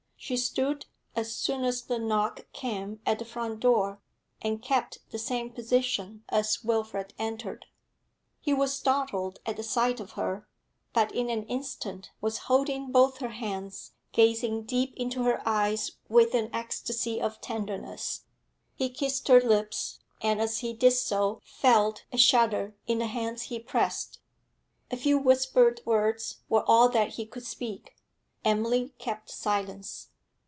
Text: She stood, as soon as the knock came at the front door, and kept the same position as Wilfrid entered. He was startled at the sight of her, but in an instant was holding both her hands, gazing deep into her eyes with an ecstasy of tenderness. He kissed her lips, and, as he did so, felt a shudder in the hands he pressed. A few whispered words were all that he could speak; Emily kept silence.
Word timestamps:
She 0.23 0.37
stood, 0.37 0.85
as 1.15 1.35
soon 1.35 1.63
as 1.65 1.81
the 1.81 1.97
knock 1.97 2.45
came 2.53 2.99
at 3.07 3.17
the 3.17 3.25
front 3.25 3.59
door, 3.59 3.99
and 4.39 4.61
kept 4.61 4.99
the 5.09 5.17
same 5.17 5.49
position 5.49 6.23
as 6.29 6.63
Wilfrid 6.63 7.15
entered. 7.17 7.65
He 8.39 8.53
was 8.53 8.71
startled 8.77 9.39
at 9.47 9.57
the 9.57 9.63
sight 9.63 9.99
of 9.99 10.11
her, 10.11 10.47
but 10.93 11.11
in 11.11 11.31
an 11.31 11.47
instant 11.47 12.11
was 12.21 12.37
holding 12.45 12.91
both 12.91 13.17
her 13.17 13.29
hands, 13.29 13.93
gazing 14.11 14.65
deep 14.65 14.93
into 14.95 15.23
her 15.23 15.41
eyes 15.43 15.93
with 16.07 16.35
an 16.35 16.51
ecstasy 16.53 17.19
of 17.19 17.41
tenderness. 17.41 18.25
He 18.75 18.89
kissed 18.91 19.27
her 19.27 19.41
lips, 19.41 20.01
and, 20.21 20.39
as 20.39 20.59
he 20.59 20.71
did 20.71 20.91
so, 20.91 21.39
felt 21.43 22.03
a 22.13 22.17
shudder 22.19 22.75
in 22.85 22.99
the 22.99 23.07
hands 23.07 23.43
he 23.43 23.57
pressed. 23.59 24.19
A 24.91 24.97
few 24.97 25.17
whispered 25.17 25.81
words 25.83 26.41
were 26.47 26.63
all 26.67 26.89
that 26.89 27.13
he 27.15 27.25
could 27.25 27.45
speak; 27.47 27.95
Emily 28.45 28.93
kept 28.99 29.31
silence. 29.31 30.09